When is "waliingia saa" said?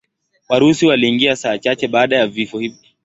0.85-1.57